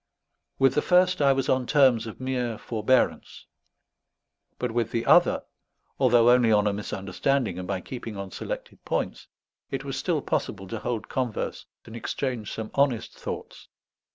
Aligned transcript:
With 0.57 0.73
the 0.73 0.81
first 0.81 1.21
I 1.21 1.31
was 1.31 1.47
on 1.47 1.67
terms 1.67 2.07
of 2.07 2.19
mere 2.19 2.57
forbearance; 2.57 3.45
but 4.57 4.71
with 4.71 4.89
the 4.89 5.05
other, 5.05 5.43
although 5.99 6.31
only 6.31 6.51
on 6.51 6.65
a 6.65 6.73
misunderstanding 6.73 7.59
and 7.59 7.67
by 7.67 7.81
keeping 7.81 8.17
on 8.17 8.31
selected 8.31 8.83
points, 8.83 9.27
it 9.69 9.83
was 9.83 9.95
still 9.95 10.23
possible 10.23 10.67
to 10.69 10.79
hold 10.79 11.07
converse 11.07 11.67
and 11.85 11.95
exchange 11.95 12.51
some 12.51 12.71
honest 12.73 13.13
thoughts. 13.13 13.67